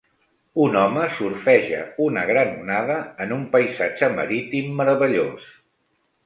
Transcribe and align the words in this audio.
Un 0.61 0.75
home 0.83 1.01
surfeja 1.17 1.81
una 2.05 2.23
gran 2.29 2.49
onada 2.63 2.95
en 3.27 3.35
un 3.37 3.45
paisatge 3.57 4.11
marítim 4.17 4.75
meravellós. 4.81 5.47